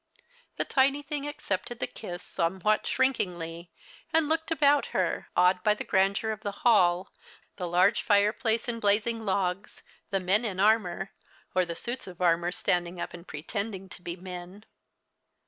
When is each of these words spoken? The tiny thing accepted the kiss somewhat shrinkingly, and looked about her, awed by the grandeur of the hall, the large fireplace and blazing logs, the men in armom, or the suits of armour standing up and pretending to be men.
The 0.57 0.65
tiny 0.65 1.03
thing 1.03 1.27
accepted 1.27 1.77
the 1.79 1.85
kiss 1.85 2.23
somewhat 2.23 2.87
shrinkingly, 2.87 3.69
and 4.11 4.27
looked 4.27 4.49
about 4.49 4.87
her, 4.97 5.29
awed 5.37 5.61
by 5.61 5.75
the 5.75 5.83
grandeur 5.83 6.31
of 6.31 6.39
the 6.41 6.51
hall, 6.65 7.13
the 7.57 7.67
large 7.67 8.01
fireplace 8.01 8.67
and 8.67 8.81
blazing 8.81 9.23
logs, 9.23 9.83
the 10.09 10.19
men 10.19 10.43
in 10.43 10.57
armom, 10.59 11.09
or 11.53 11.65
the 11.65 11.75
suits 11.75 12.07
of 12.07 12.19
armour 12.19 12.51
standing 12.51 12.99
up 12.99 13.13
and 13.13 13.27
pretending 13.27 13.89
to 13.89 14.01
be 14.01 14.15
men. 14.15 14.65